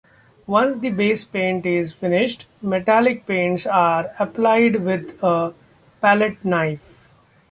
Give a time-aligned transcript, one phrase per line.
[0.47, 5.53] Once the base paint is finished, metallic paints are applied with a
[6.01, 7.13] palette knife.